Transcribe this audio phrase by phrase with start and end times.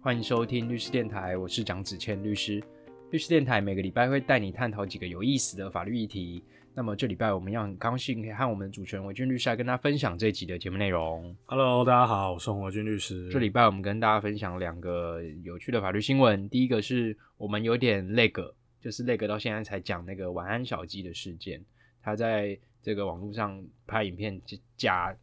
[0.00, 2.62] 欢迎收听律师电台，我是蒋子谦律师。
[3.10, 6.44] 律师电台每个礼拜会带你探讨几个有意思的法律议题。
[6.74, 11.34] 那么这礼拜我们要很高兴可以和我们的主持人韦俊律师来跟大家分享这一集的节目内容。
[11.46, 13.30] Hello，大家好，我是洪伟军律师。
[13.30, 16.48] 这礼拜我们跟大家分享两个有趣的法律新闻。
[16.48, 21.64] 第一个是我们有点那个，就是那个到现在才讲那个晚安小鸡的事件，
[22.04, 24.38] 他在这个网络上拍影片
[24.76, 25.16] 假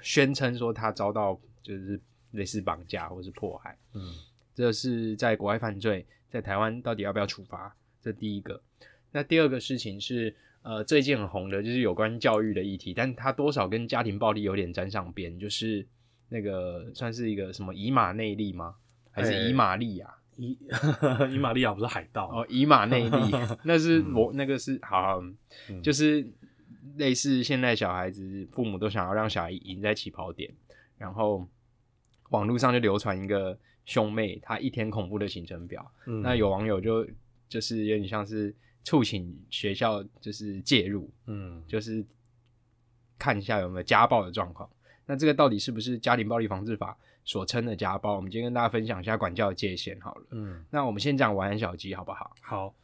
[0.00, 2.00] 宣称说他遭到就是
[2.32, 3.76] 类似绑架或是迫害。
[3.92, 4.14] 嗯
[4.54, 7.74] 这是在国外犯罪，在台湾到底要不要处罚？
[8.00, 8.60] 这第一个。
[9.12, 15.86] 那第二个事情是，呃，最近很红的就是有关教育的议题，但它多少跟家庭暴力有点沾上边，就是
[16.28, 18.76] 那个算是一个什么以马内利吗？
[19.10, 20.14] 还是哎以马利亚？
[20.40, 20.58] 伊
[21.30, 25.22] 伊玛利亚不是海盗哦，以马内利， 那是嗯我那个是好
[25.82, 26.26] 就是
[26.96, 30.50] 类似现在小孩子父母都想要让小孩赢在起跑点，
[30.96, 31.46] 然后
[32.30, 36.22] 网络上就流传一个兄妹他一天恐怖的行程表，嗯。
[36.22, 37.06] 那有网友就
[37.48, 42.02] 就是有点像是促请学校就是介入，嗯就是
[43.18, 44.68] 看一下有没有家暴的状况。
[45.04, 48.16] 那这个到底是不是家庭暴力防治法所称的家暴？
[48.16, 50.22] 我们今天跟大家分享一下管教的界限好了。
[50.30, 52.34] 嗯那我们先讲晚安小鸡好不好？
[52.40, 52.74] 好。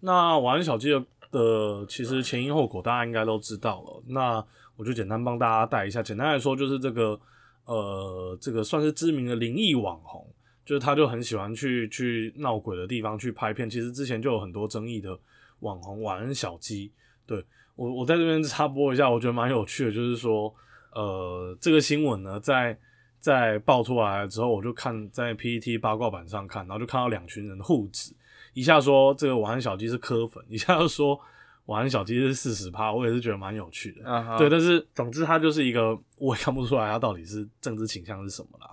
[0.00, 6.02] 那晚安小鸡的的其实前因后果大家应该都知道了，那我就简单帮大家带一下。
[6.02, 7.20] 简单来说就是这个
[7.66, 10.26] 呃这个算是知名的灵异网红，
[10.64, 13.70] 就是他就很喜欢去去闹鬼的地方去拍片。
[13.70, 15.16] 其实之前就有很多争议的
[15.60, 16.90] 网红晚安小鸡，
[17.24, 17.44] 对
[17.76, 20.52] 我我在这边插播一下，我觉得蛮有趣的，就是说
[20.94, 22.76] 呃这个新闻呢在。
[23.22, 28.12] 在爆出来之后，我就看在 PPT 八卦版上看，然后就看到两群人的互指，
[28.52, 31.18] 一下说这个晚安小鸡是磕粉，一下又说
[31.66, 34.36] 晚安小鸡是四十趴，我也是觉得蛮有趣的。
[34.36, 38.68] 对，但是总之他就是一个，我也看不出来他到底是政治倾向是什么啦。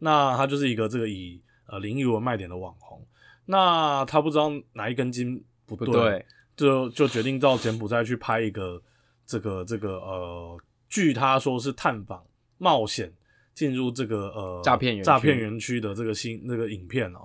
[0.00, 3.00] 那他就是一个这个以呃灵异为卖点的网红，
[3.46, 8.82] 那他不知道哪一根筋不对，不对，就就决定到柬埔寨去拍一个
[9.24, 12.24] 这个这个呃，据他说是探访
[12.58, 13.12] 冒险
[13.54, 17.20] 进入这个呃诈骗园诈骗园区的这个新那个影片哦。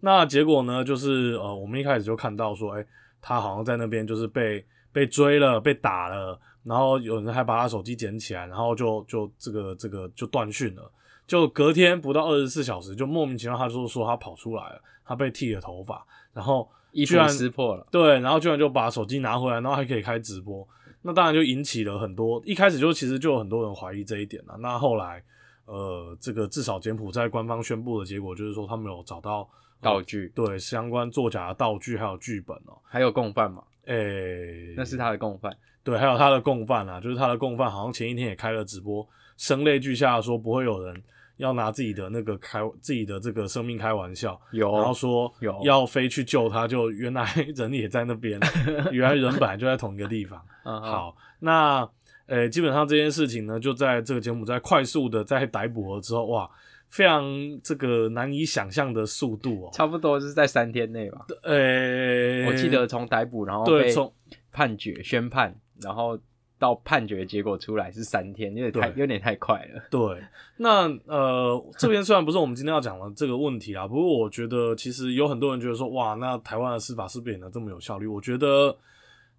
[0.00, 2.86] 那结果呢，就是呃，我们一开始就看到说，哎、
[3.20, 10.90] 他好像在那边就是被被追了，被打了，然后有人还把他手机捡起来，然后就就这个这个就断讯了。
[11.26, 17.86] 就隔天不到二十四小时，就莫名其妙他就说他跑出来了，他被剃了头发，然后衣服居然撕破了。
[17.90, 20.66] 对，然后居然就把手机拿回来，然后还可以开直播，
[21.02, 24.56] 那当然就引起了很多，一开始就其实就有很多人怀疑这一点了。
[24.58, 25.22] 那后来，
[25.70, 29.48] 呃，这个至少柬埔寨官方宣布的结果就是说，他们有找到、呃
[29.82, 33.62] 道具对相关作假的道具还有剧本哦、还有共犯嘛？
[33.86, 35.56] 诶、那是他的共犯。
[35.82, 41.02] 对，还有他的共犯啊，就是他的共犯好像前一天也开了直播，声泪俱下地说不会有人
[41.38, 47.24] 要拿自己的那个开自己的这个生命开玩笑，有，然后说有要飞去救他，就原来
[47.56, 48.38] 人也在那边，
[48.92, 50.44] 原来人本来就在同一个地方。
[50.64, 51.88] 嗯，好，那
[52.30, 56.48] 呃，基本上这件事情呢，就在这个节目在快速的在逮捕了之后，哇，
[56.88, 57.24] 非常
[57.60, 59.70] 这个难以想象的速度哦。
[59.72, 61.26] 差不多是在三天内吧。
[61.42, 64.12] 呃，我记得从逮捕，然后对从
[64.52, 65.52] 判决宣判，
[65.82, 66.16] 然后
[66.56, 69.82] 到判决结果出来是三天，有点太有点太快了。
[69.90, 70.22] 对，
[70.58, 78.06] 那呃，这边虽然不是我们今天要讲的这个问题啊，不过我觉得其实有很多人觉得说，哇，那台湾的司法是不是也能这么有效率？
[78.06, 78.76] 我觉得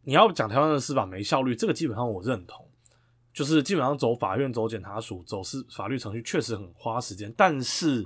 [0.04, 2.66] 你要讲台湾的司法没效率，这个基本上我认同，
[3.34, 8.06] 就是基本上走法院、走检察署、走司法律程序确实很花时间，但是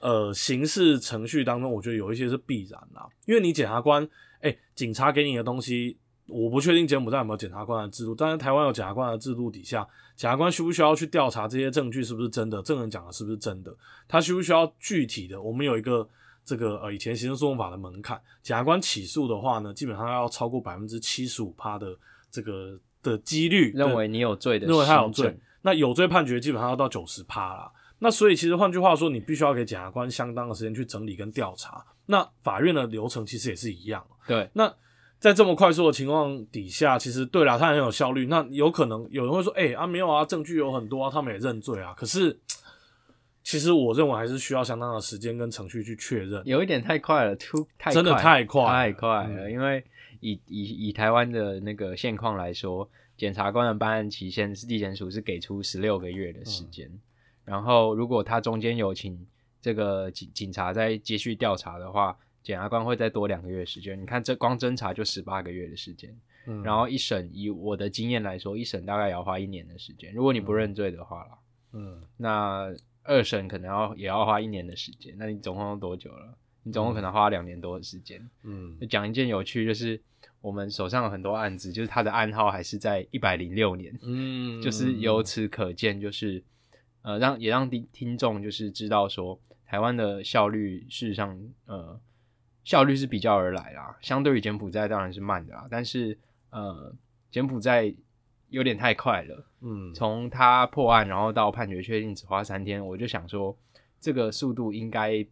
[0.00, 4.08] 呃，刑事程序当中，我觉得有一些是必然啦，因为你检察官，
[4.40, 5.98] 哎、警察给你的东西。
[6.28, 9.86] 我不确定柬埔寨有没有检察官的制度，但是台湾有检察官的制度底下，
[10.16, 13.76] 检察官需不需要去调查这些证据是不是真的，证人讲的是不是真的？
[14.08, 15.42] 他需不需要具体的？
[15.42, 16.08] 我们有一个
[16.42, 21.94] 这个呃以前刑事诉讼法的门槛，检察官起诉的话呢，基本上要超过百分之七十五趴的
[22.30, 27.70] 这个的几率，认为你有罪的，认为他有罪，，那有罪判决基本上要到九十趴啦。
[27.98, 31.84] 那所以其实换句话说，你必须要给检察官相当的时间去整理跟调查。
[32.06, 34.04] 那法院的流程其实也是一样。
[34.26, 34.72] 对，那
[35.20, 38.26] 在这么快速的情况底下，其实对啦，他很有效率。
[38.26, 41.94] 那有可能有人会说，哎、啊没有啊，证据有很多啊，他们也认罪啊。
[41.96, 42.36] 可是
[43.44, 46.42] 其实我认为还是需要相当的时间跟程序去确认。
[46.44, 49.28] 有一点太快了，too 太真的太快了太快了。
[49.28, 49.84] 嗯因为
[50.18, 52.90] 以以以台湾的那个现况来说，
[53.22, 56.90] 检察官的办案期限是地检署是给出十六个月的时间，
[57.44, 59.24] 然后如果他中间有请
[59.60, 64.02] 这个警警察再继续调查的话，检察官会再多两个月的时间。
[64.02, 66.12] 你看这光侦查就十八个月的时间，
[66.48, 66.64] 嗯。
[66.64, 71.38] 然后一审以我的经验来说，一审大概也要花一年的时间，如果你不认罪的话啦，
[71.74, 72.02] 嗯。
[72.16, 72.74] 那
[73.04, 76.36] 二审可能要也要花一年的时间，那你总共多久了？
[76.64, 78.28] 你总共可能花两年多的时间。
[78.42, 78.76] 嗯。
[78.90, 80.02] 讲一件有趣，就是
[80.42, 86.42] 我们手上有很多案子，就是他的案号还是在一百零六年，嗯，就是由此可见，就是
[87.00, 91.98] 呃让也让听听众就是知道说，台湾的效率事实上呃
[92.64, 96.18] 效率是比较而来啦，相对于柬埔寨当然是慢的啦，但是
[96.50, 96.94] 呃
[97.30, 97.94] 柬埔寨
[98.50, 99.94] 有点太快了，嗯。
[99.94, 103.56] 从他破案然后到判决确定只花三天，我就想说
[103.98, 105.24] 这个速度应该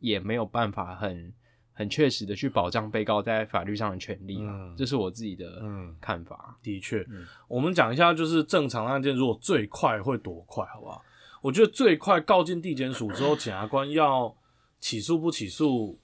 [0.00, 1.32] 也没有办法很
[1.78, 6.58] 很确实的去保障被告在法律上的权利啊，嗯这是我自己的嗯看法。
[6.62, 11.02] 的确，嗯我们讲一下，就是正常案件如果最快会多快，好不好？
[11.42, 14.34] 我觉得最快告进地检署之后，检察官要
[14.80, 16.00] 起诉不起诉，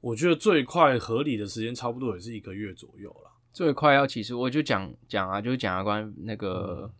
[0.00, 3.32] 我觉得最快合理的时间差不多也是一个月左右了。
[3.54, 6.92] 最快要起诉，我就讲讲啊，就是检察官那个嗯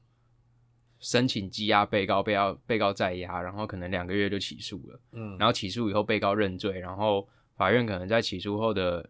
[0.99, 9.09] 申请羁押被告，被告被告在押，然后可能两个月就起诉了，嗯，然后起诉以后被告认罪，然后法院可能在起诉后的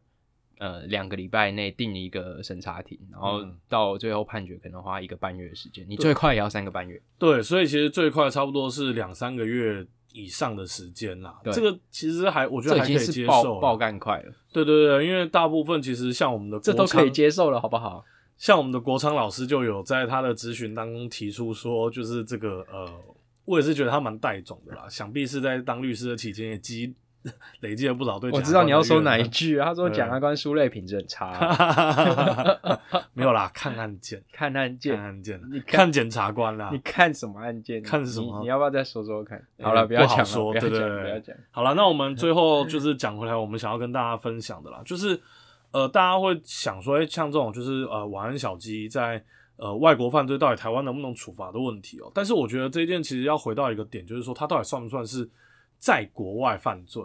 [0.59, 7.01] 呃两个礼拜内定一个审查庭，然后嗯到最后判决可能花一个半月的时间，你最快也要三个半月。
[7.19, 11.39] 对，所以其实最快差不多是两三个月以上的时间啦。
[11.45, 13.61] 对这个其实还我觉得还可以接受啦。
[13.61, 18.05] 爆干快了，对对对，因为大部分其实像我们的国这都可以接受了，好不好？
[18.37, 22.87] 像我们的国昌老师就有在他的咨询当中提出说，就是这个呃，
[23.45, 26.95] 我也是觉得他蛮带种的啦，想必是在当律师的期间也积
[27.61, 28.31] 累积了不少对。
[28.31, 32.81] 我知道你要说哪一 句，啊，他说对检察官书类品质很差啊，
[33.15, 36.79] 没有啦，看案件，看案件看，案件，你看看检察官啦你。
[36.79, 37.83] 看什么案件？
[37.83, 38.43] 看什么你？
[38.43, 39.43] 你要不要再说说看？
[39.57, 41.37] 呃好了，不要讲了，不要讲，说对对对不要讲。
[41.51, 45.21] 好了，那我们最后就是讲回来，我们想要跟大家分享的啦，就是
[45.77, 49.23] 呃，大家会想说，哎、像这种就是呃，晚安小鸡在
[49.57, 55.29] 呃外国犯罪，到底台湾能不能处罚的问题哦、但是我觉得这一件其实要回到一个点，就是说它到底算不算是
[55.77, 57.03] 在国外犯罪？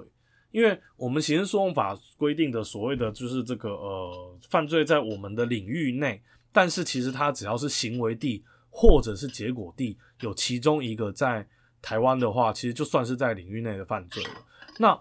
[0.51, 6.21] 因为我们刑事诉讼法规定的所谓的就是这个呃犯罪在我们的领域内，
[6.53, 11.45] 但是其实它只要是行为地或者是结果地有其中一个在
[11.81, 14.29] 台湾的话，其实就算是在领域内的犯罪了。
[14.79, 14.97] 那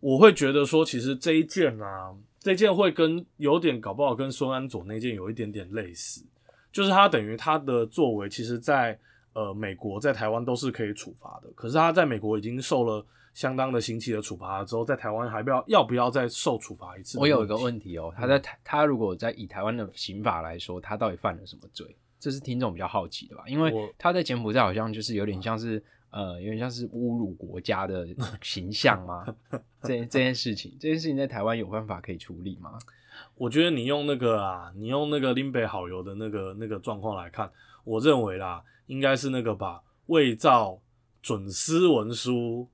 [0.00, 2.14] 我会觉得说，其实这一件啊，
[2.44, 6.22] 这件会跟有点搞不好跟孙安佐那件有一点点类似，
[6.70, 8.98] 就是他等于他的作为，其实在
[9.32, 13.02] 呃美国在台湾都是可以处罚的，可是他在美国已经受了
[13.32, 17.18] 相当的刑期的处罚了之后，在台湾还不要要不要再受处罚一次？
[17.18, 21.96] 我有一个问题哦，嗯他在台他如果在以台湾的刑法来说，他到底犯了什么罪？
[22.20, 23.44] 这是听众比较好奇的吧？
[23.46, 25.82] 因我为他在柬埔寨好像就是有点像是
[26.14, 28.06] 呃，有点像是侮辱国家的
[28.40, 29.26] 形象吗？
[29.82, 32.78] 这这件事情，这件事情在台湾有办法可以处理吗？
[33.34, 37.50] 我觉得你用那个啊，你用那个林北好友的那个那个状况来看，
[37.82, 40.80] 我认为啦，应该是那个把，伪造
[41.20, 42.68] 准私文书，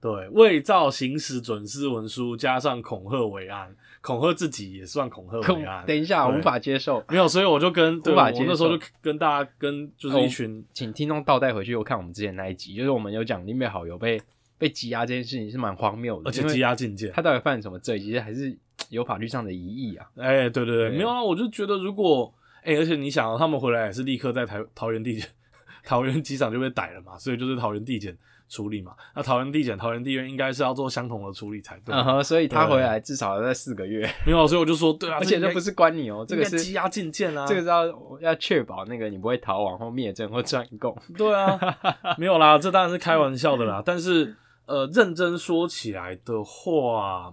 [0.00, 5.84] 对，伪造行使准私文书，加上恐吓为安，恐吓自己也算恐吓为安。
[5.86, 14.20] 等一下，我无法接受，没有，所以我就跟对我无法接那时候就跟大家跟就是一群、请听众倒带回去，又看我们之前那一集，就是我们有讲林北好友被
[14.58, 17.98] 被羁押这件事情是蛮荒谬的，而且羁押禁见他到底犯什么罪？
[17.98, 18.56] 其实还是
[18.90, 20.06] 有法律上的疑义啊。
[20.16, 22.32] 哎、对对对，对没有啊，我就觉得如果
[22.62, 25.28] 哎、而且你想、啊，他们回来也是立刻在台桃园地检、
[25.84, 28.16] 桃园机场就被逮了嘛，所以就是桃园地检
[28.48, 28.94] 处理嘛。
[29.14, 31.94] 那桃园地检、桃园地院应该是要做相同的处理才对。
[31.94, 37.86] 嗯哼，所以他回来至少要在四个月，没有啊，所以我就说，对啊，而且这不是关你哦，这个是羁押禁见啊，这个是要
[38.20, 40.96] 要确保那个你不会逃亡或灭证或专供。
[41.16, 41.58] 对啊，
[42.18, 43.82] 没有啦，这当然是开玩笑的啦。
[43.84, 44.36] 但是
[44.66, 47.32] 呃，认真说起来的话，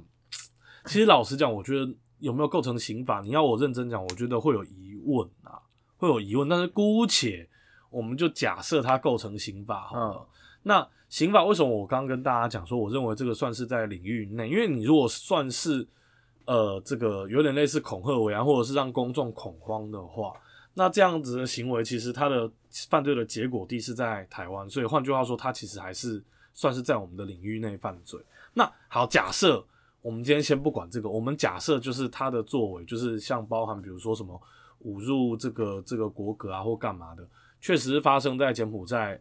[0.86, 5.60] 其实老实讲，我觉得有没有构成刑法，你要我认真讲，我觉得会有疑问啊，
[5.98, 6.48] 会有疑问。
[6.48, 7.48] 但是姑且
[7.90, 10.28] 我们就假设它构成刑法好了。
[10.64, 15.88] 那刑法为什么我刚刚跟大家讲说，我认为这个算是在领域内，因为你如果算是
[16.46, 20.34] 呃这个有点类似恐吓为安，或者是让公众恐慌的话，
[20.74, 22.50] 那这样子的行为，其实它的
[22.90, 28.20] 犯罪的结果地是在台湾，所以换句话说，它其实还是算是在我们的领域内犯罪。
[28.54, 29.64] 那好，假设
[30.02, 34.42] 我们今天先不管这个，我们假设就是他的作为，就是像包含比如说什么
[34.86, 37.28] 侮辱这个这个国格啊或干嘛的，
[37.62, 39.20] 确实发生在柬埔寨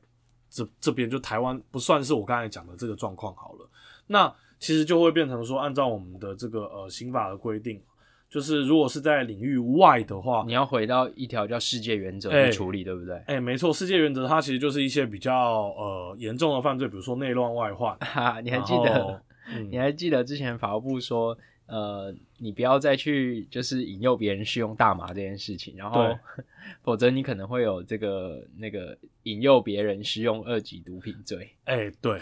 [0.52, 3.68] 这这边，就台湾不算是我刚才讲的这个状况好了。
[4.06, 7.80] 那其实就会变成说，按照我们的这个呃刑法的规定，
[8.28, 13.16] 就是如果是在领域外的话，你要回到一条叫世界原则哎去处理，对不对？
[13.26, 17.96] 哎、没错，世界原则它其实就是一些比较呃严重的犯罪，比如说内乱外患。
[17.98, 19.22] 哈，你还记得？
[19.54, 21.36] 嗯你还记得之前法务部说，
[21.72, 26.14] 呃，你不要再去就是引诱别人使用大麻这件事情，然后
[26.84, 31.50] 否则你可能会有这个那个引诱别人使用二级毒品罪。
[31.64, 32.18] 哎、对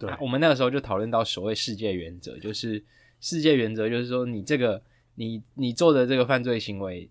[0.00, 2.82] 对，我们那个时候就讨论到所谓世界原则，就是
[3.20, 4.82] 世界原则就是说你这个
[5.14, 7.08] 你你做的这个犯罪行为，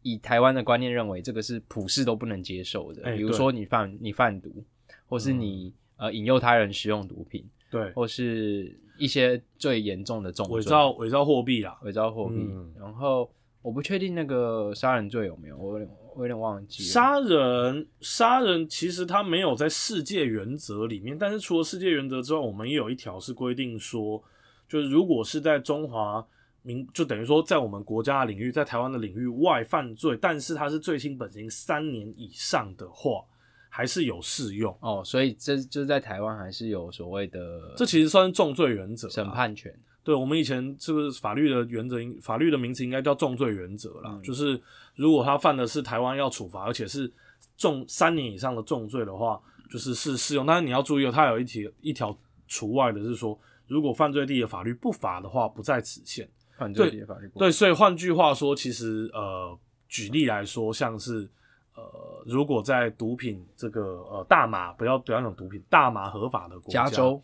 [0.00, 4.64] 以台湾的观念认为这个是普世都不能接受的，哎比如说你贩你贩毒，
[5.06, 10.56] 或是你、呃引诱他人使用毒品，对，或是一些最严重的重罪。
[10.56, 12.72] 伪造伪造货币啦，伪造货币，嗯。
[12.78, 13.30] 然后
[13.62, 16.88] 我不确定那个杀人罪有没有，我有点我有点忘记了。
[16.88, 24.22] 杀人，杀人其实它没有在世界原则里面，但是除了世界原则之外，我们也有一条是规定说，
[24.68, 26.26] 就是如果是在中华
[26.62, 33.24] 民，就等于说在我们国家的领域，在台湾的领域外犯罪，但是它是罪轻本刑三年以上的话，
[33.68, 34.76] 还是有适用。
[34.80, 39.74] 哦，所以这就是在台湾还是有所谓的这其实算是重罪原则啦，审判权。
[40.02, 42.18] 对我们以前是不是法律的原则应？
[42.20, 44.12] 法律的名词应该叫重罪原则啦。
[44.12, 44.60] 嗯就是
[44.94, 47.12] 如果他犯的是台湾要处罚，而且是
[47.56, 50.46] 重三年以上的重罪的话，就是是适用。
[50.46, 56.28] 但是你要注意哦，它有一条一条除外的是说，如果犯罪地的法律不罚的话，不在此限。
[56.56, 59.56] 犯罪的法律不对，所以换句话说，其实呃，
[59.88, 61.28] 举例来说，像是
[61.78, 67.22] 呃，如果在毒品这个呃大麻不要不要讲毒品，大麻合法的国家，加州。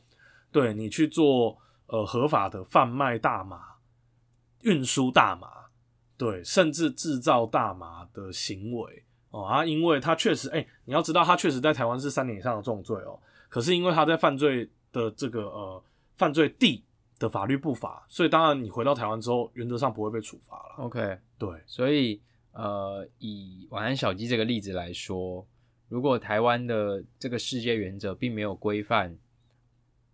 [0.53, 3.61] 对你去做呃合法的贩卖大麻、
[4.61, 5.49] 运输大麻，
[6.17, 13.19] 对，甚至制造大麻的行为哦啊，因为他确实，哎、你要知道，他确实在台湾是三年以上的重罪哦，
[13.49, 15.83] 可是因为他在犯罪的这个呃
[16.17, 16.85] 犯罪地
[17.19, 20.85] 的法律不法，所以当然你回到台湾之后，原则上不会被处罚了。
[20.85, 22.23] OK，对，所以
[22.55, 25.47] 呃，以晚安小鸡这个例子来说，
[25.89, 29.19] 如果台湾的这个世界原则并没有规范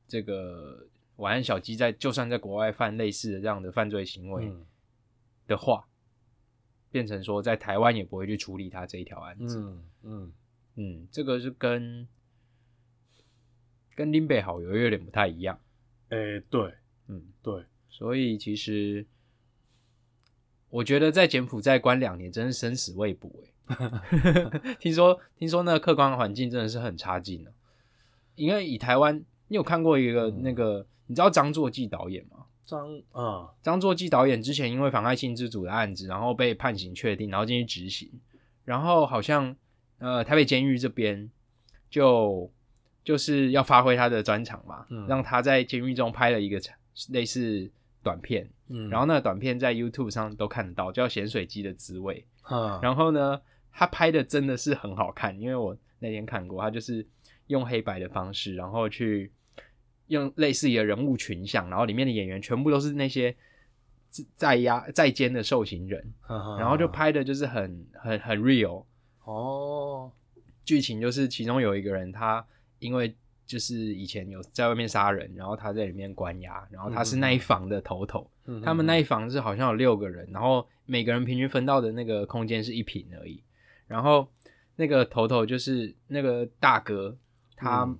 [0.08, 4.66] 这个晚安小鸡在就算在国外犯类似的这样的犯罪行为嗯
[5.46, 5.86] 的话，
[6.90, 9.60] 变成说在台湾也不会去处理他这一条案子。
[9.60, 10.32] 嗯嗯，
[10.76, 12.08] 嗯，这个是跟
[13.94, 15.60] 跟林北好友有点不太一样。
[16.08, 16.72] 哎、对
[17.08, 19.06] 嗯，对，所以其实
[20.70, 23.50] 我觉得在柬埔寨关两年真是生死未卜哎。
[24.80, 27.50] 听说听说那个客观环境真的是很差劲哦。
[28.34, 32.46] 因为以台湾，你有看过一个嗯那个，你知道张作骥导演吗？
[32.64, 38.08] 张啊张作骥导演之前因为妨害性自主的案子，然后被判刑确定，然后进去执行，
[38.64, 39.54] 然后好像
[39.98, 41.28] 呃台北监狱这边
[41.90, 42.50] 就
[43.04, 46.60] 就是要发挥他的专长嘛，嗯让他在监狱中拍了一个
[47.08, 47.70] 类似
[48.02, 52.24] 短片，嗯，然后那个短片在 YouTube 上都看得到，叫《咸水鸡的滋味》。
[52.54, 53.40] 嗯然后呢，
[53.70, 57.06] 他拍的真的是很好看，因为我那天看过，他就是
[57.46, 59.30] 用黑白的方式，然后去
[60.08, 63.36] 用类似于的人物群像，然后里面的演员全部都是那些
[64.34, 66.12] 在押在监的受刑人，
[66.58, 68.84] 然后就拍的就是很很很 real。
[69.24, 70.10] 哦，
[70.64, 72.44] 剧情就是其中有一个人，他
[72.80, 73.14] 因为
[73.50, 83.42] 就是以前有在外面杀人，然后他在里面关押，然后他是那一房的头头，嗯他们那一房是好像有六个人，然后每个人平均分到的那个空间是一平而已。
[83.88, 84.28] 然后
[84.76, 87.16] 那个头头就是那个大哥，
[87.56, 87.98] 他嗯。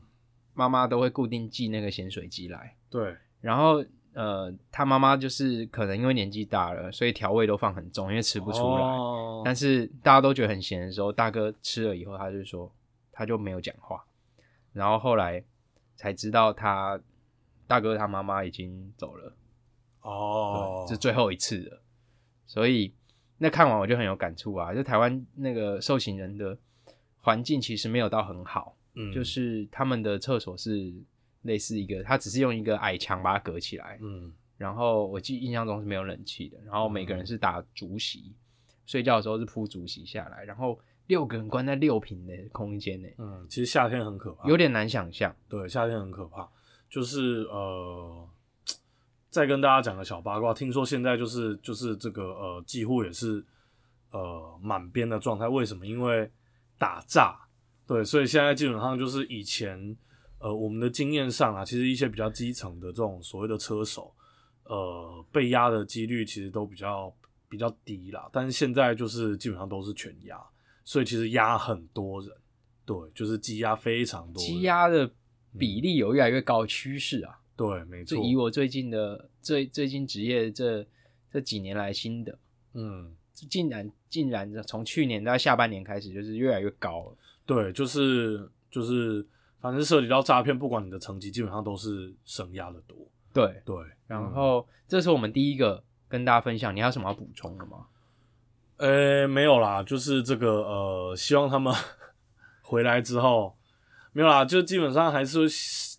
[0.53, 8.83] 妈妈都会固定寄那个咸水鸡来，对，然后呃，他妈妈就是可能因为年纪大了，所以调味都放很重，因为吃不出来。
[8.83, 9.41] 哦。
[9.43, 12.71] 但是大家都觉得很咸的时候，大哥吃了以后，他就说
[13.11, 14.05] 他就没有讲话，
[14.73, 15.43] 然后后来
[15.97, 17.01] 才知道他
[17.67, 19.33] 大哥他妈妈已经走了。
[20.03, 21.83] 哦，这是最后一次了。
[22.47, 22.93] 所以
[23.39, 26.57] 那看完我就很有感触啊，就台湾那个受刑人的
[27.21, 30.93] 环境其实没有到很好，嗯就是他们的厕所是
[31.43, 38.35] 类似一个，他只是用一个矮墙把它隔起来，嗯然后我记印象中是没有冷气的，然后每个人是打竹席，
[38.85, 40.79] 睡觉的时候是铺竹席下来，然后
[41.11, 45.35] 六个人关在六平的空间内，嗯，其实夏天很可怕，有点难想象。
[45.49, 46.49] 对，夏天很可怕。
[46.89, 48.29] 就是呃，
[49.29, 53.45] 再跟大家讲个小八卦，听说现在就是就是这个呃，几乎也是
[54.13, 55.49] 呃满编的状态。
[55.49, 55.85] 为什么？
[55.85, 56.31] 因为
[56.79, 57.37] 打炸，
[57.89, 59.97] 对，所以现在基本上就是以前
[60.39, 64.15] 呃我们的经验上啊，其实一些比较基层的这种所谓的车手，
[64.63, 67.13] 呃，被压的几率其实都比较
[67.49, 68.29] 比较低啦。
[68.33, 70.41] 但是现在就是基本上都是全压，
[70.85, 72.31] 所以其实压很多人，
[72.85, 75.11] 对，就是积压非常多，积压的
[75.59, 77.39] 比例有越来越高的趋势啊。
[77.57, 80.87] 对，没错，就以我最近的最最近职业这
[81.31, 82.39] 这几年来心得，
[82.73, 87.17] 嗯，竟然竟然从去年到下半年开始，就是越来越高了。
[87.45, 89.27] 对，就是就是，
[89.61, 92.97] 反正涉及到诈骗，不管你的成绩，基本上都是升压的多。
[93.33, 96.75] 对，对，然后这是我们第一个跟大家分享？
[96.75, 97.87] 你还有什么要补充的吗？
[98.81, 101.71] 呃，没有啦，就是这个呃，希望他们
[102.63, 103.55] 回来之后
[104.13, 105.41] 没有啦，就基本上还是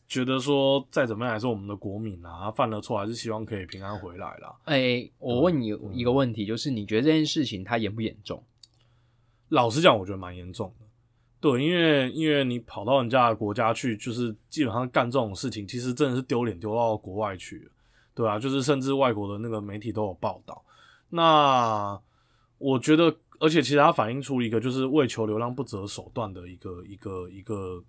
[0.08, 4.56] 觉得说再怎么样还是我们的国民啊，他犯了错还是希望可以平安回来啦。
[4.66, 8.44] 哎、我问你一个问题，就是你觉得这件事情它严不严重？
[9.50, 10.86] 老实讲，我觉得蛮严重的。
[11.40, 17.72] 对，因为因为你跑到人家的国家去，就是基本上干这种事情，其实真的是丢脸丢到国外去了，
[18.16, 20.64] 对啊，就是甚至外国的那个媒体都有报道。
[21.10, 22.00] 那
[22.62, 27.84] 我觉得，而且其实它反映出一个就是为求流浪不择手段的一个一个一个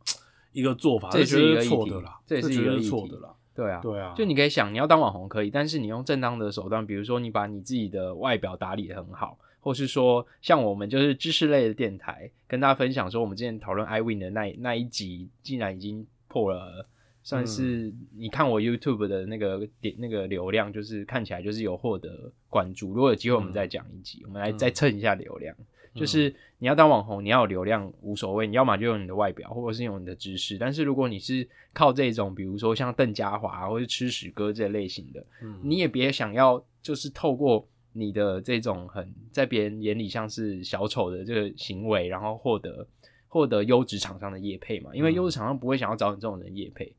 [0.53, 3.35] 一个做法，这绝对是一个错的啦，这也是一个错的啦。
[3.55, 16.87] 对啊，对啊，就你可以想，你要当网红可以，但是你用正当的手段，比如说你把你自己的外表打理的很好，或是说像我们就是知识类的电台，跟大家分享说我们之前讨论 iWin 的那那一集，竟然已经破了，
[17.23, 22.93] 算是你看我 YouTube 的那个点那个流量，就是看起来就是有获得关注。
[22.93, 25.55] 如果有机会，我们再讲一集，我们来再蹭一下流量。
[25.95, 30.57] 就是你要当网红，你要有流量无所谓，你要么就用你的外表，或者是用你的知识。
[30.57, 42.87] 但是如果你是靠这种，比如说像邓家华或是吃屎哥这类型的，嗯你也别想要就是透过你的这种很在别人眼里像是小丑的这个行为，然后获得
[43.29, 44.95] 获得优质厂商的业配嘛？
[44.95, 46.91] 因为嗯优质厂商不会想要找你这种人业配，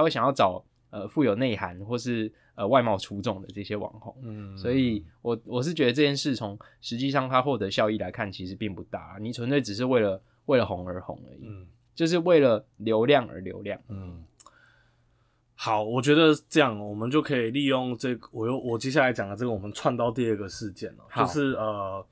[0.00, 4.16] 他会想要找呃富有内涵或是呃外貌出众的这些网红。
[4.22, 13.78] 嗯，所以我我是觉得这件事从实际上它获得效益来看，其实并不大，你纯粹只是为了为了红而红而已，嗯就是为了流量而流量。
[13.88, 14.24] 嗯，
[15.54, 22.02] 好，我觉得这样我们就可以利用这个，我又我接下来讲的这个，我们串到第二个事件了，就是呃，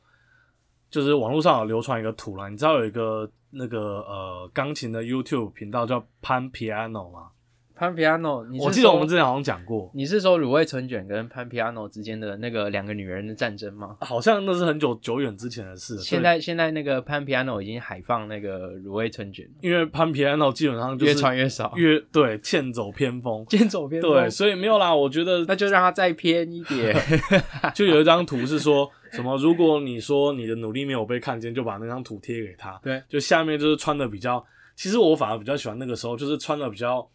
[0.90, 7.30] 就是网络上有流传一个图啦，你知道有一个那个呃钢琴的 YouTube 频道叫潘 Piano 吗？
[7.78, 13.96] 潘 Piano，你我记得我们之前好像讲过，你是说卤味春卷跟潘 Piano 之间的那个两个女人的战争吗？
[14.00, 24.92] 好像那是很久久远之前的事现在现在那个潘 Piano 已经海放那个卤味春卷，因为潘 Piano 基本上就越是传越少，越对欠走偏锋，剑走偏锋对，所以没有啦。
[24.92, 26.96] 我觉得那就让它再偏一点。
[27.76, 32.76] 就有一张图是说什么，如果你说你的努力没有被看见，就把那张图贴给他。
[32.82, 37.08] 对，就下面就是穿的比较，其实我反而比较喜欢那个时候，就是穿的比较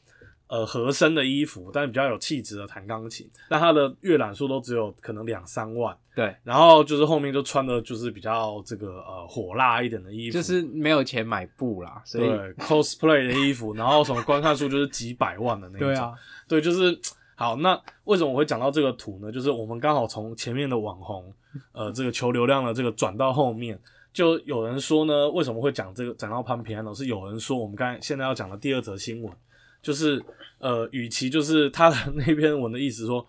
[0.48, 3.30] 呃合身的衣服，但比较有气质的弹钢琴。
[3.50, 15.88] 但他的阅览数都只有可能两三万，对，然后就是后面就穿的就是比较这个呃火辣一点的衣服，就是没有钱买布啦，所以对 cosplay 的衣服，然后什么观看数就是几百万的那种。
[15.88, 16.14] 对啊，
[16.48, 17.00] 对，就是
[17.36, 17.56] 好。
[17.56, 19.32] 那为什么我会讲到这个图呢？
[19.32, 21.34] 就是我们刚好从前面的网红，
[21.72, 23.80] 呃，这个求流量的这个转到后面，
[24.12, 26.94] 就有人说呢，为什么会讲这个讲到潘平安呢？
[26.94, 29.34] 是有人说我们刚才现在要讲的第二则新闻，
[29.84, 30.20] 就是
[30.58, 33.24] 呃，与其就是他的 那篇文的意思说，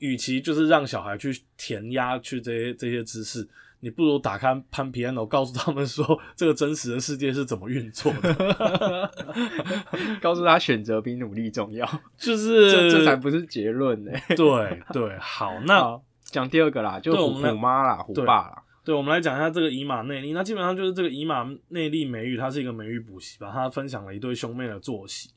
[0.00, 3.48] 与其就是让小孩去填鸭去这些这些知识。
[3.82, 9.10] 你不如打开潘 Piano，告诉他们说这个真实的世界是怎么运作的，
[10.20, 14.12] 告诉他选择比努力重要， 就是这这才不是结论呢。
[14.36, 15.16] 对对。
[15.18, 18.62] 好，那好讲第二个啦，就虎我们虎妈啦，虎爸啦。
[18.84, 20.32] 对，我们来讲一下这个以马内利。
[20.34, 25.30] 那基本上就是这个以马内利美语，它是一个美语补习吧，它分享了一对兄妹的作息。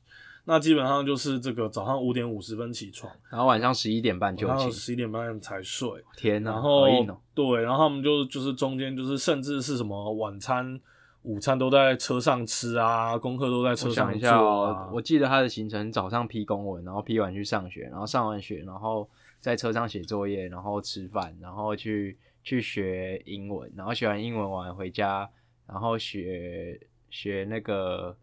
[0.44, 6.86] 那基本上就是这个早上五点五十分起床，然后晚上十一点半就然后寝，十一点半才睡，天哪，然后。
[7.34, 10.80] 对，然后他们就就是中间就是甚至是什么晚餐、
[11.22, 14.90] 午餐都在车上吃啊，功课都在车上做想一下哦啊，。
[14.92, 19.08] 我记得他的行程早上批公文，然后批完去上学，然后上完学，然后
[19.40, 25.28] 在车上写作业，然后吃饭，然后去去学英文，然后学完英文完回家，
[25.66, 26.78] 然后学
[27.10, 28.16] 学那个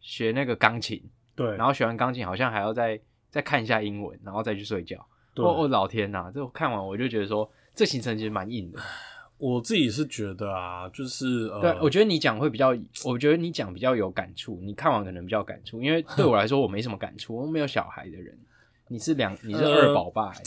[0.00, 1.00] 学那个钢琴，
[1.34, 5.06] 对，然后学完钢琴好像还要再再看一下英文，然后再去睡觉。
[5.34, 8.78] 对我我老天呐，这我看完我就觉得说，这行程其实蛮硬的。
[9.38, 12.68] 我自己是觉得啊，就是呃，对，我觉得你讲会比较，
[13.04, 18.38] 我觉得你讲比较有感触，你看完可能比较感触，因为对我来说我没什么感触，我没有小孩的人，
[18.86, 20.42] 你是两，你是二宝爸、欸，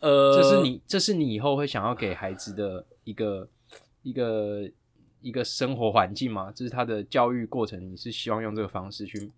[0.00, 3.46] 呃，这是你，这是你以后会想要给孩子的一个
[4.02, 4.70] 一个
[5.20, 6.50] 一个生活环境吗？
[6.54, 9.30] 这是他的教育过程，你是希望用这个方式去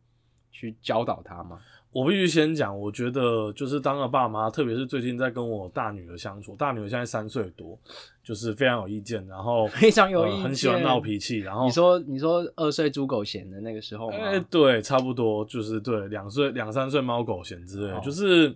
[0.51, 1.59] 去教导他吗？
[1.93, 7.77] 我必须先讲，我觉得就是当了爸妈，特别是最近在跟我大女儿相处，大女儿现在三岁多，
[8.23, 14.17] 就是非常有意见，然后 非常有意见呃很喜欢闹脾气，然后你说你说二岁猪狗嫌的那个时候吗？
[14.19, 18.55] 哎、对，差不多就是对两岁两三岁猫狗嫌之类就是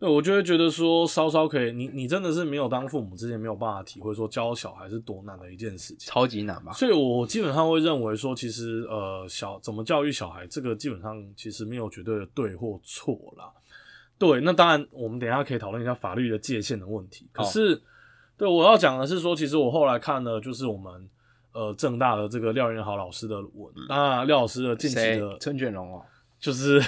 [0.00, 6.10] 对我就会觉得说稍稍可以，你你真的是没有当父母之前没有办法体会说教小孩是多难的一件事情。
[6.10, 6.72] 超级难吧？
[6.72, 13.52] 所以，我基本上会认为说，其实呃，小怎么教育小孩，这个基本上其实没有绝对的对或错啦。
[14.16, 17.28] 对，那当然我们等一下可以讨论一下法律的界限的问题。
[17.30, 17.82] 可哦是，
[18.38, 21.10] 对我要讲的是说，其实我后来看了，就是我们
[21.52, 25.36] 呃正大的这个廖元豪老师的文，当然廖老师的近期的？
[25.38, 26.02] 陈卷龙哦，
[26.38, 26.82] 就是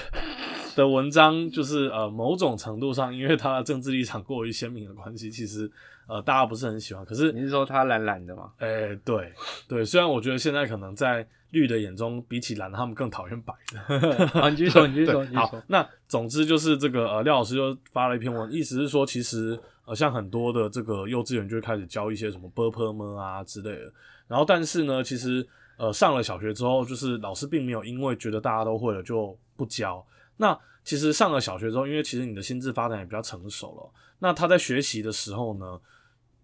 [0.77, 5.71] 的文章，就是呃某种程度上，因为他的政治立场过于鲜明的关系，其实
[6.07, 7.05] 呃大家不是很喜欢。
[7.05, 8.53] 可是你是说他蓝蓝的吗？
[8.59, 9.33] 哎、对
[9.69, 14.27] 对，虽然我觉得现在可能在绿的眼中，比起蓝，他们更讨厌白的。
[14.41, 15.63] 好，你继续说，你继续说，对，好。
[15.67, 23.93] 那总之就是这个呃，廖老师就发了一篇文，意思是说，其实呃，像很多的这个幼稚园就会开始教一些什么 b p m 啊之类的，
[24.27, 30.03] 然后但是呢，其实呃上了小学之后，就是老师并没有因为觉得大家都会了就不教。
[30.43, 35.81] 那其实上了小学之后，因为其实你的心智发展也比较成熟了，那他在学习的时候呢，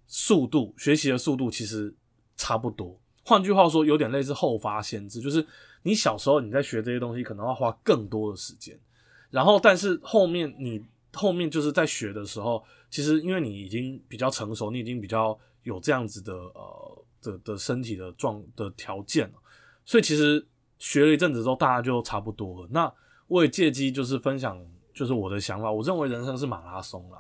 [0.07, 1.93] 速度学习的速度其实
[2.37, 2.97] 差不多。
[3.25, 5.45] 换句话说，有点类似后发先至，就是
[5.83, 8.79] 你小时候你在学这些东西，可能要花更多的时间，
[9.31, 10.81] 然后但是后面你
[11.13, 19.39] 后面就是在学的时候，其实因为你已经比较成熟，你已经比较有这样子的呃的的身体的状的条件了，
[19.85, 20.47] 所以其实
[20.79, 22.69] 学了一阵子之后，大家就差不多了。
[22.71, 22.93] 那
[23.29, 24.61] 我也借机就是分享，
[24.93, 27.19] 就是我的想法，我认为人生是马拉松啦。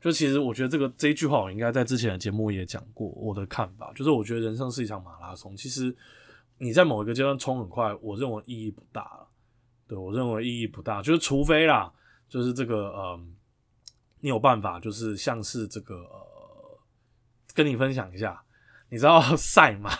[0.00, 5.56] 就其实我觉得这个这一句话，我应该在之前的节目也讲过我的看法，就是我觉得人生是一场马拉松。
[5.56, 5.94] 其实
[6.58, 9.28] 你在某一个阶段冲很快，我认为意义不大了。
[9.88, 11.90] 对我认为意义不大，就是除非啦，
[12.28, 13.34] 就是这个嗯，
[14.20, 16.78] 你有办法，就是像是这个呃，
[17.54, 18.40] 跟你分享一下，
[18.90, 19.90] 你知道 赛马？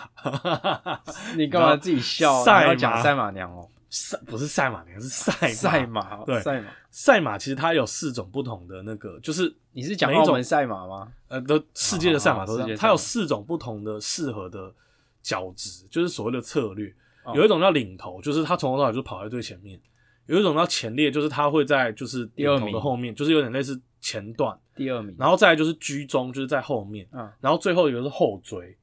[1.35, 2.43] 你干嘛自己笑？
[2.45, 6.67] 赛马讲赛马娘哦，赛不是赛马娘，是赛赛马哦，对赛马。
[6.91, 11.11] 赛马其实它有四种不同的那个，就是你是讲澳门赛马吗？
[11.27, 14.73] 呃的世界的赛马都是这样，它有四种不同的适合的
[15.21, 16.87] 角质，就是所谓的策略。
[17.23, 19.77] 哦有一种叫领头，就是他从头到尾就跑在最前面；
[20.25, 24.57] 有一种叫前列，就是他会在就是领头的第二名后面，就是有点类似前段。
[24.73, 25.15] 第二名。
[25.19, 27.07] 然后再来就是居中，就是在后面。
[27.11, 28.75] 嗯，然后最后一个是后追。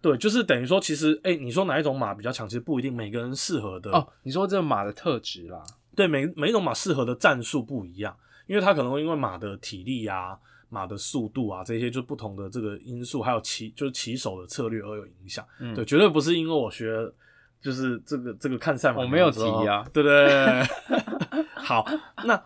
[0.00, 5.62] 对，就是等于说，其实，哎、你说哪一种马比较强，其实不一定，每个人适合的哦，你说这马的特质啦，
[5.96, 15.44] 对，每每一种马适合的战术不一样，因为它可能会因为马的体力啊、马的速度啊这些就不同的这个因素，还有骑就是骑手的策略而有影响。
[15.58, 17.10] 嗯对，绝对不是因为我学
[17.60, 20.62] 就是这个这个看赛马，我没有提啊，对不对
[21.56, 21.84] 好，
[22.24, 22.40] 那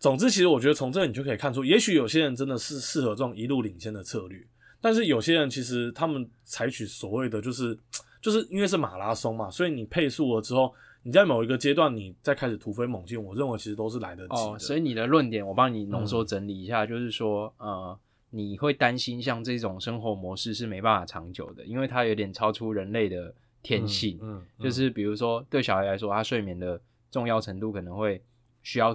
[0.00, 4.44] 总之，其实我觉得从这里你就可以看出，也许有些人真的是适合这种一路领先的策略，
[4.80, 7.76] 但是有些人其实他们采取所谓的就是
[8.20, 14.40] 就是因为是马拉松嘛，所以你配速了之后，你在某一个阶段你再开始突飞猛进，我认为其实都是来得及的。
[14.40, 17.98] 哦，所以你的论点我帮你浓嗯缩整理一下，就是说，呃，
[18.30, 24.18] 你会担心像这种生活模式是没办法长久的，因为它有点超出人类的天性。
[24.20, 28.22] 嗯，嗯就是比如说，对小孩来说，他睡眠的重要程度可能会
[28.62, 28.94] 需要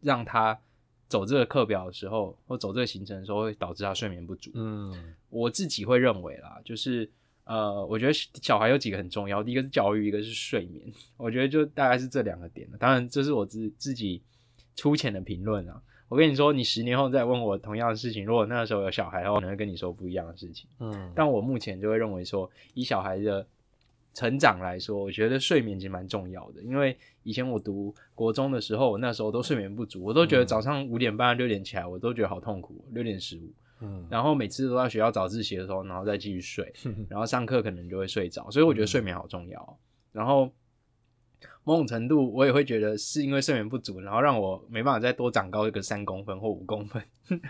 [0.00, 0.58] 让他
[1.12, 4.50] 走这个课表的时候，或走这个行程的时候，会导致他睡眠不足。
[4.54, 7.08] 嗯我自己会认为啦，就是
[7.44, 10.82] 呃，我觉得小孩有几个很重要，第一个是教育，一个是睡眠，
[11.18, 12.78] 我觉得就大概是这两个点了。
[12.78, 14.22] 当然，这是我自自己
[14.74, 15.82] 粗浅的评论啊。
[16.08, 20.68] 我跟你说，你十年后再问我同样的事情，如果那个时候有小孩的话，我可能会跟你说不一样的事情。
[20.78, 23.46] 嗯，但我目前就会认为说，以小孩的
[24.14, 26.62] 成长来说，我觉得睡眠其实蛮重要的。
[26.62, 33.52] 因为以前我读国中的时候，我那时候都睡眠不足，我都觉得嗯早上五点半、六点起来，我都觉得好痛苦，六点十五。
[33.80, 36.72] 嗯，然后每次都在学校早自习的时候，然后再继续睡，
[37.08, 39.78] 然后上课可能就会睡着，所以我觉得睡眠好重要。
[40.12, 40.48] 然后
[41.64, 47.02] 某种程度，我也会觉得是因为睡眠不足，然后让我没办法再多长高一个三公分或五公分，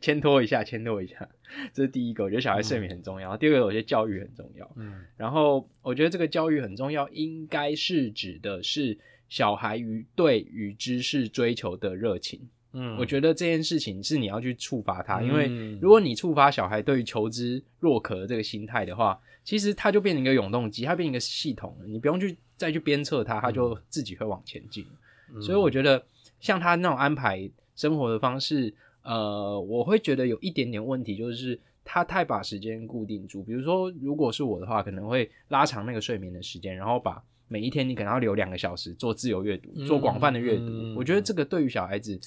[0.00, 1.28] 牵拖一下，牵拖一下，
[1.72, 2.24] 这是第一个。
[2.24, 3.36] 我觉得小孩睡眠很重要。
[3.36, 4.70] 第二个，我觉得教育很重要。
[4.76, 12.40] 嗯然后我觉得这个教育很重要，应该是指的是小孩于对于知识追求的热情。
[12.76, 24.86] 嗯，我觉得这件事情是你要去触发他，因为嗯如果你触发小孩对于求知若渴这个心态的话，其实他就变成一个永动机，他变成一个系统了，你不用去再去鞭策他，他就自己会往前进。
[25.34, 26.02] 嗯所以我觉得
[26.40, 28.72] 像他那种安排生活的方式，
[29.02, 33.42] 呃，我会觉得有一点点问题，就是他太把时间固定住。
[33.42, 40.66] 比如说，如果是我的话，可能会拉长那个睡眠的时间，然后把每一天你可能要留两个小时做自由阅读，做广泛的阅读。
[40.66, 42.18] 嗯我觉得这个对于小孩子，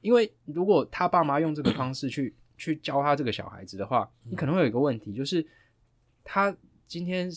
[0.00, 5.46] 因为如果他爸妈用这个方式去去教他这个小孩子的话，你可能会有一个问题，就是
[6.24, 6.54] 他
[6.86, 7.30] 今天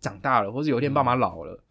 [0.00, 1.62] 长大了，或者有一天爸妈老了，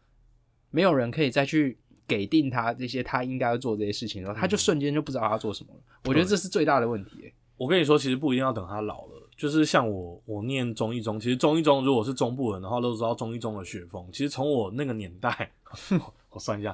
[0.71, 1.77] 没有人可以再去
[2.07, 5.79] 给定他这些他应该要做这些事情的时候，他就瞬间就不知道他要做什么了。
[6.05, 7.33] 我觉得这是最大的问题、欸。
[7.57, 14.07] 我跟你说，其实不一定要等他老了，就是像我，我念中一中，其实中一中如果是中部人的话，都知道中一中的学风。
[14.13, 15.51] 其实从我那个年代，
[16.31, 16.73] 我算一下，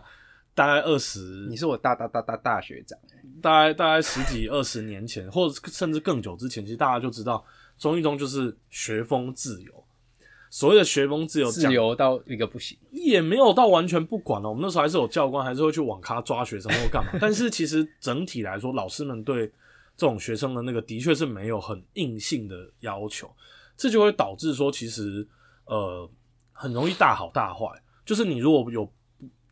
[0.53, 2.99] 大概二十，你是我大大大大大学长，
[3.41, 7.43] 大概大概十几二十年前，或者甚至更久之前，其实大家就知道
[7.79, 9.84] 中一中就是学风自由。
[10.55, 14.47] 所谓的学风自由，自由到一个不行，也没有到完全不管了。
[14.47, 17.11] 我们那时候还是有教官，还是会去网咖抓学生或干嘛。
[17.19, 19.47] 但是其实整体来说，老师们对
[19.97, 23.29] 这种学生的那个的确是没有很硬性的要求，
[23.75, 25.27] 这就会导致说，其实
[25.65, 26.09] 呃
[26.53, 27.67] 很容易大好大坏。
[28.05, 28.89] 就是你如果有，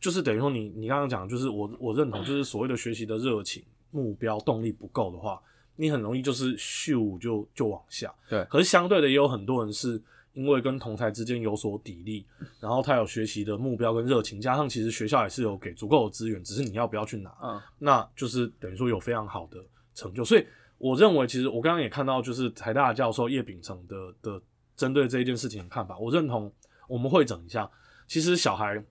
[0.00, 5.38] 就是等于说你你刚刚讲，就是我我认同，就是所谓的学习的热情、目标、动力不够的话，
[5.76, 8.10] 你很容易就是咻就就往下。
[8.26, 10.00] 对，可是相对的也有很多人是。
[10.34, 12.24] 因为跟同才之间有所砥砺，
[12.60, 19.58] 然后他有学习的目标跟热情，加上其实学校也是有给足够的资源，只是你要不要去拿，嗯，那就是等于说有非常好的
[19.94, 20.22] 成就。
[20.24, 24.42] 所以我认为，其实我刚刚也看到，就是台大教授叶秉成的的
[24.76, 26.52] 针对这一件事情的看法，我认同。
[26.86, 27.70] 我们会整一下，
[28.06, 28.84] 其实小孩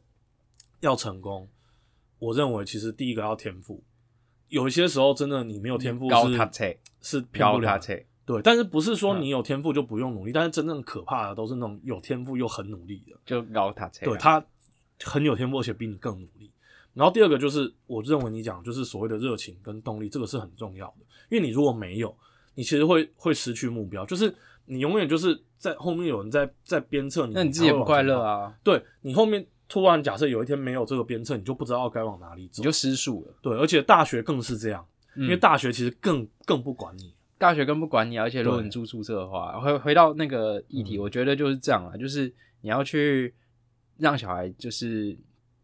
[0.79, 1.47] 要成功，
[2.17, 3.83] 我认为其实第一个要天赋，
[4.47, 6.15] 有一些时候真的你没有天赋是
[7.01, 7.93] 是高他车。
[8.25, 10.31] 对，但是不是说你有天赋就不用努力？
[10.31, 14.43] 但是真正可怕的都是那种有天赋又很努力的，就高他对他
[15.03, 16.49] 很有天赋，而且比你更努力。
[16.93, 21.05] 然后第二个就是，我认为你讲就是所谓的热情跟动力，这个是很重要的。
[21.29, 22.15] 因为你如果没有，
[22.55, 24.33] 你其实会会失去目标，就是
[24.65, 28.55] 你永远就是在后面有人在在鞭策你，那你自己也不快乐啊。
[28.63, 33.33] 对你后面突然假设有一天没有这个鞭策，你就不知道该往哪里走，你就失速了。
[33.41, 37.13] 对，而且大学更是这样，因为大学其实更更不管你。
[37.37, 43.33] 大学更不管你，而且如果你住宿舍的话，回回到那个议题，我觉得就是这样啊，就是你要去
[43.97, 45.17] 让小孩就是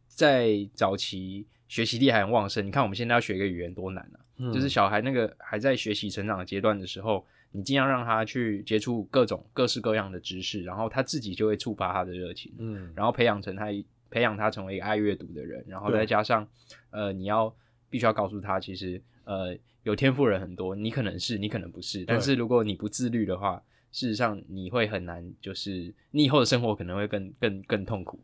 [0.07, 2.65] 在早期学习力还很旺盛。
[2.65, 4.19] 你看我们现在要学一个语言多难啊，
[4.51, 13.67] 就是小孩那个还在学习成长的阶段的时候，你尽量让他去接触各种各式各样的知识，然后他自己就会触发他的热情，嗯，然后培养成他
[14.09, 16.45] 培养他成为一个爱阅读的人，然后再加上
[16.89, 17.55] 呃，你要
[17.89, 19.57] 必须要告诉他，其实呃。
[19.83, 22.03] 有天赋人很多，你可能是，你可能不是。
[22.05, 23.61] 但是如果你不自律的话，
[23.91, 28.19] 事实上你会很难，就是你以后的生活可能会更更更痛苦。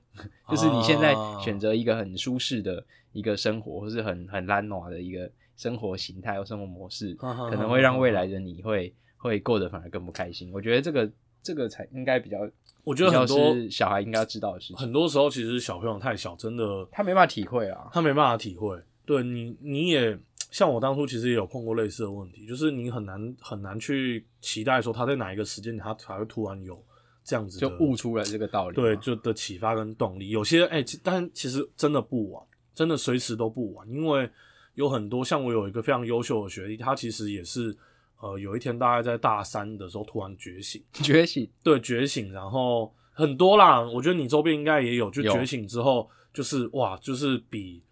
[0.50, 10.52] 就是你现在选择一个很舒适的一个生活，或是很很懒惰的一个生活形态或生活模式，可能会让未来的你会会过得反而更不开心。
[10.54, 11.10] 我觉得这个
[11.42, 12.38] 这个才应该比较，
[12.84, 14.78] 我觉得很多小孩应该要知道的事情。
[14.78, 18.80] 很多时候其实小朋友太小，真的他没办法体会啊，他没办法体会。
[19.06, 20.20] 对你，你也。
[20.56, 26.82] 像我当初其实也有碰过类似的问题，就是你很难很难去期待说他在哪一个时间点他才会突然有
[27.26, 30.30] 这样子就悟出来这个道理，对，就的启发跟动力。
[30.30, 32.42] 有些哎，但其实真的不晚，
[32.74, 34.30] 真的随时都不晚，因为
[34.76, 37.76] 有很多像我有一个非常优秀的学弟，他其实也是
[38.22, 47.84] 呃有一天大概在大三的时候突然觉醒， 觉醒，对，觉醒，然后很多啦，我觉得你周边应该也有，就觉醒之后就是哇，就是比。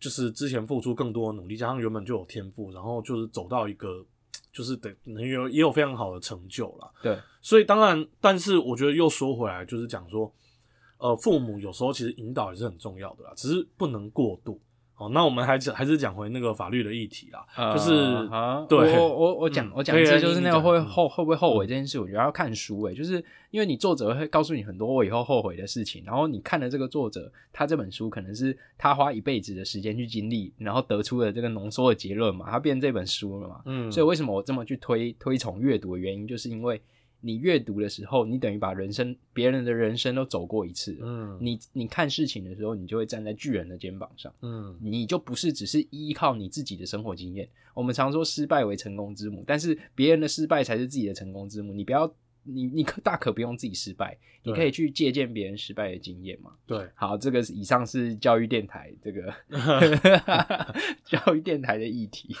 [0.00, 4.04] 就是之前付出更多的努力，加上原本就有天赋，然后就是走到一个，
[4.50, 6.90] 就是得能有也有非常好的成就了。
[7.02, 10.32] 对，所以当然，但是我觉得又说回来，就是讲说，
[10.96, 14.58] 呃，父母有时候其实引导也是很重要的啦，只是不能过度。
[15.00, 17.90] 哦，那我们还是还是讲回那个法律的议题啦，就是
[18.68, 36.78] 对，我我我讲我讲这就是那个会后会不会后悔这件事，我觉得要看书诶，就是因为你作者会告诉你很多我以后后悔的事情，然后你看了这个作者他这本书可能是他花一辈子的时间去经历，然后得出的这个浓缩的结论嘛，他变成这本书了嘛，嗯，所以为什么我这么去推推崇阅读的原因，就是因为。
[37.20, 40.98] 你阅读的时候，你等于把人生别人的人生都走过一次。
[41.02, 44.32] 嗯，你你看事情的时候，你就会站在巨人的肩膀上。
[44.42, 47.48] 嗯，你就不是只是依靠你自己的生活经验。
[47.74, 51.72] 我们常说失败为成功之母，但是别人的失败才是自己的成功之母。
[51.72, 52.12] 你不要。
[52.44, 56.50] 你你可大可不用自己失败，你可以去借鉴别人失败的经验嘛。
[56.66, 59.32] 对，好，这个是以上是教育电台这个
[61.04, 62.34] 教育电台的议题，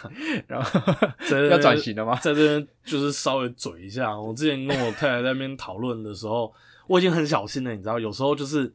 [0.46, 0.80] 然后
[1.50, 2.16] 要转型了吗？
[2.16, 4.18] 在这边就是稍微嘴一下。
[4.18, 6.52] 我之前跟我太太在那边讨论的时候，
[6.86, 8.72] 我已经很小心了，你知道，有时候就是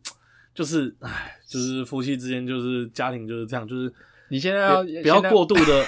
[0.53, 3.91] 就是唉，就是夫妻之间就是家庭就是这样，就是
[4.29, 5.85] 你现在要不要过度的。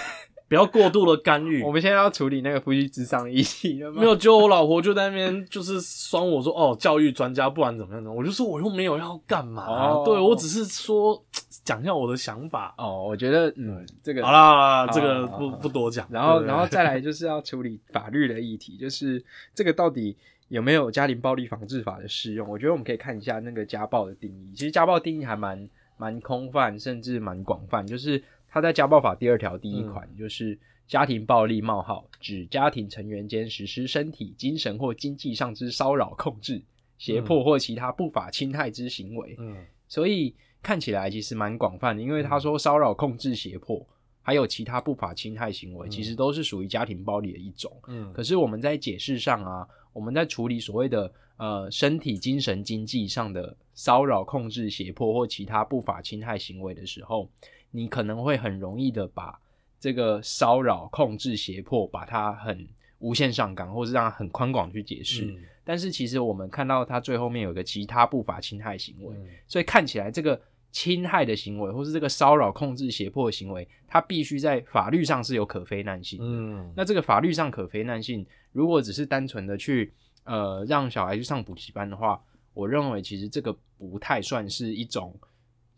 [0.48, 1.62] 不要过度的干预。
[1.62, 4.00] 我们现在要处理那个夫妻智商议题了吗？
[4.00, 8.12] 没有，就我老婆就在那边就是酸我说哦，教育专家不然怎么样呢？
[8.12, 11.22] 我就说我又没有要干嘛，对我只是说
[11.66, 12.74] 讲一下我的想法。
[12.78, 16.08] 哦，我觉得嗯，这个好啦，这个不不多讲。
[16.10, 19.22] 然后，然后再来就是要处理法律的议题，就是
[19.54, 20.16] 这个到底
[20.48, 22.48] 有没有家庭暴力防治法的适用？
[22.48, 24.54] 我觉得我们可以看一下那个家暴的定义。
[24.56, 28.24] 其实家暴定义还蛮蛮空泛，甚至蛮广泛，就是。
[28.50, 30.58] 他在家暴法第二条第一款，就是
[30.88, 36.62] 家庭暴力冒号指家庭成员间实施身体、精神或经济上之骚扰、控制、
[36.98, 39.36] 胁迫或其他不法侵害之行为。
[39.38, 40.34] 嗯，所以
[40.64, 43.86] 看起来其实蛮广泛的，因为他说骚扰、控制、胁迫，
[44.22, 47.72] 还有其他不法侵害行为，其实都是属于家庭暴力的一种。
[47.88, 48.12] 嗯。
[48.14, 57.30] 可是我们在解释上啊，我们在处理所谓的呃身体、精神、经济上的骚扰、控制、胁迫或其他不法侵害行为的时候，
[57.72, 59.40] 你可能会很容易的把
[59.80, 62.68] 这个骚扰、控制、胁迫，把它很
[63.00, 65.26] 无限上纲，或是让它很宽广去解释。
[65.26, 76.26] 嗯但是其实我们看到它最后面有一个其他不法侵害行为，嗯所以看起来这个侵害的行为，或是这个骚扰、控制、胁迫的行为，它必须在法律上是有可非难性的。
[76.26, 79.92] 嗯那这个法律上可非难性，如果只是单纯的去
[80.24, 82.18] 呃让小孩去上补习班的话，
[82.54, 85.14] 我认为其实这个不太算是一种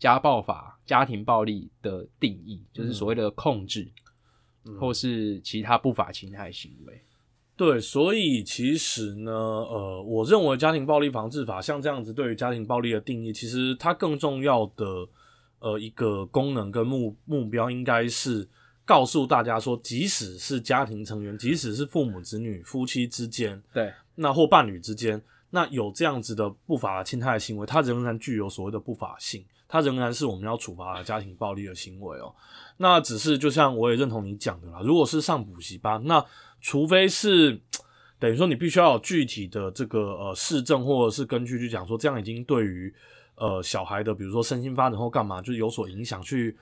[0.00, 3.88] 家暴法、家庭暴力的定义，就是所谓的控制、
[4.64, 4.76] 嗯。
[4.78, 7.00] 或是其他不法侵害行为。
[7.54, 15.06] 对，所以其实呢，呃，我认为家庭暴力防治法像这样子对于家庭暴力的定义，其实它更重要的
[15.58, 18.48] 呃一个功能跟目目标，应该是
[18.86, 32.34] 告诉大家说，即使是家庭成员，即使是父母子女、夫妻之间，对，那或伴侣之间，那有这样子的不法侵害行为，它仍然具有所谓的不法性，它仍然是我们要处罚家庭暴力的行为哦。
[32.78, 36.24] 那只是就像我也认同你讲的啦，如果是上补习班，那
[36.60, 37.60] 除非是
[38.18, 42.92] 等于说你必须要有具体的这个呃市政或者是根据去讲说，这样已经对于
[43.36, 46.56] 呃小孩的比如说身心发展或干嘛，就有所影响，去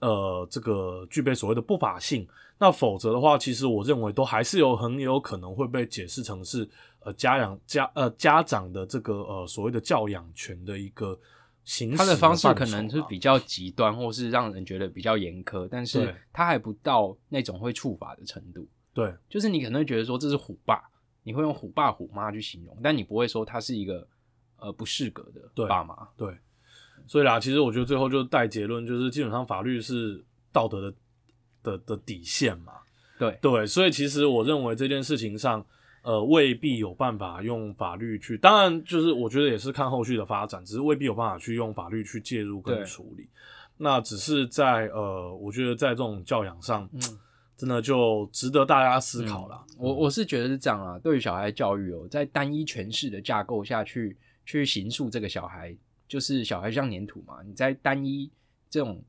[0.00, 2.26] 呃这个具备所谓的不法性。
[2.56, 6.68] 那否则的话，其实我认为都还是有很有可能会被解释成是
[7.00, 11.18] 呃家养家呃家长的这个呃所谓的教养权的一个
[11.96, 18.68] 他的方式可能是比较极端，或是让人觉得比较严苛，但是他还不到那种会触法的程度。
[18.92, 20.80] 对就是你可能会觉得说这是虎爸，
[21.22, 24.06] 你会用虎爸虎妈去形容，但你不会说他是一个
[24.58, 25.96] 呃不适格的爸妈。
[26.16, 26.36] 对，
[27.06, 30.96] 所以啦，其实我觉得最后就是带结论，就是基本上法律是道德的
[31.62, 32.74] 的的底线嘛。
[33.18, 35.64] 对对，所以其实我认为这件事情上，
[36.04, 43.26] 呃，未必有办法用法律去，当然就是我觉得也是看后续的发展，只是未必有办法去用法律去介入跟处理。
[43.78, 47.00] 那只是在呃，我觉得在这种教养上，嗯
[47.56, 49.64] 真的就值得大家思考啦。
[49.78, 54.14] 我我是觉得是这样啊，对于小孩教育哦，在单一诠释的架构下去
[54.44, 55.74] 去形塑这个小孩，
[56.06, 58.30] 就是小孩像粘土嘛，你在单一
[58.68, 59.02] 这种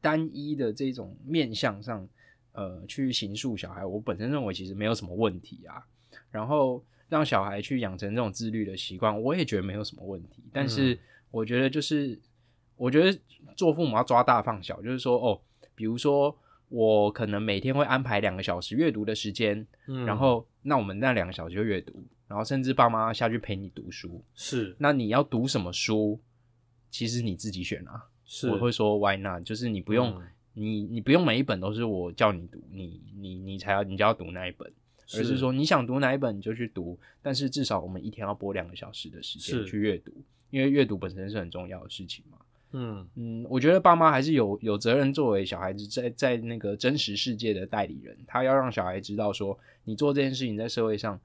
[0.00, 2.06] 单一的这种面向上，
[2.52, 5.82] 呃，去形塑小孩，我本身认为其实没有什么问题啊。
[6.30, 10.42] 然后让小孩去养成这种自律的习惯，我也觉得没有什么问题。
[10.52, 10.98] 但是嗯
[11.30, 12.18] 我觉得就是，
[12.76, 13.18] 我觉得
[13.56, 15.40] 做父母要抓大放小，就是说哦，
[15.74, 16.36] 比如说
[16.68, 24.24] 我可能每天会安排两个小时阅读的时间，嗯然后那我们那两个小时就阅读，然后甚至爸妈下去陪你读书。
[24.34, 26.20] 是那你要读什么书，
[26.90, 28.06] 其实你自己选啊。
[28.24, 30.22] 是我会说 why not，就是你不用、嗯
[30.56, 34.72] 你你不用每一本都是我叫你读，你你你才要你就要读那一本，
[35.12, 40.12] 而是说你想读哪一本你就去读，但是至少我们一天要播两个小时的时间去阅读，
[40.50, 42.38] 因为阅读本身是很重要的事情嘛。
[42.76, 51.20] 嗯嗯，我觉得爸妈还是有有责任作为小孩子在在那个真实世界的代理人，他要让小孩知道说，你做这件事情在社会上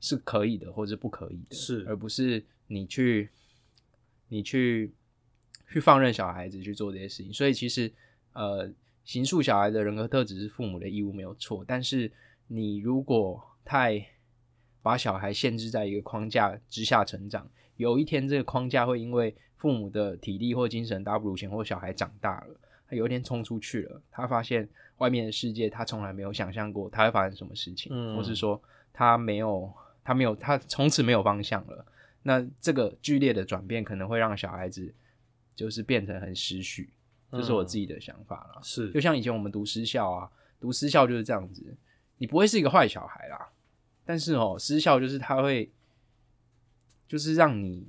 [0.00, 3.28] 是可以的，或者不可以的，是而不是你去
[4.28, 4.92] 你去
[5.68, 7.32] 去放任小孩子去做这些事情。
[7.32, 7.90] 所以其实
[8.32, 8.70] 呃，
[9.04, 12.08] 形塑小孩的人格特质是父母的义务没有错，但是
[12.54, 14.06] 你如果太
[14.82, 22.54] 把小孩限制在一个框架之下成长，有一天这个框架会因为父母的体力或精神大不如前，或小孩长大了，
[22.86, 28.60] 他有一天冲出去了，他发现外面的世界他从来没有想象过他会发生什么事情，嗯或是说
[28.92, 29.72] 他没有
[30.04, 31.86] 他没有他从此没有方向了，
[32.22, 34.92] 那这个剧烈的转变可能会让小孩子
[35.54, 36.92] 就是变成很失序，
[37.30, 38.60] 这是我自己的想法啦。
[38.62, 38.90] 是。
[38.90, 41.74] 就像以前我们读私校啊，读私校就是这样子，
[42.22, 43.48] 你不会是一个坏小孩啦，
[44.04, 45.68] 但是哦，私校就是他会，
[47.08, 47.84] 就是让你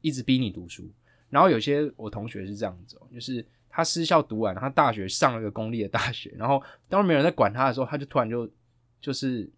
[0.00, 0.90] 一直逼你读书。
[1.30, 8.50] 然后有些我同学是这样子哦，就是他私校读完，他大学上了个公立的大学，然后当没有人在管他的时候，他就突然就
[9.00, 9.48] 就是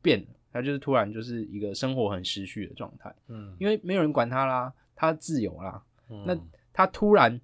[0.00, 5.82] 变了，他就是突然就是一个生活很失序的状态，嗯因为没有人管他啦，他自由啦，
[6.24, 7.40] 那嗯他突然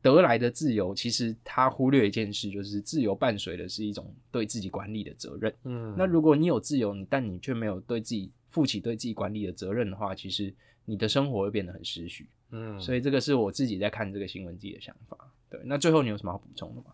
[0.00, 5.52] 得来的自由，其实他忽略一件事，就是自由伴随的是一种对自己管理的责任。
[5.64, 12.28] 嗯那如果你有自由，你但你却没有对自己负起对自己管理的责任的话，其实你的生活会变得很失序。
[12.50, 15.18] 嗯所以这个是我自己在看这个新闻自己的想法。
[15.50, 16.86] 对，那最后你有什么好补充的吗？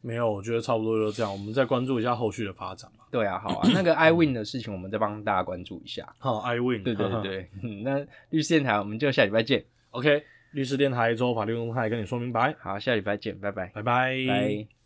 [0.00, 1.30] 没有，我觉得差不多就是这样。
[1.30, 3.06] 我们再关注一下后续的发展吧。
[3.10, 6.12] 对啊，好啊，那个 iWin 的事情，我们再帮大家关注一下。
[6.18, 6.82] 好，I win。
[6.82, 9.64] 对对对对， 嗯那律师电台我们就下礼拜见。
[9.90, 14.14] OK，律师电台周法律公开跟你说明白，好，下礼拜见，拜拜，拜拜。
[14.28, 14.81] 拜。